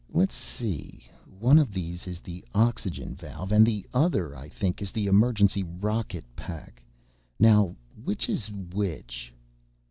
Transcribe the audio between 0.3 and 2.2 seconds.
see... one of these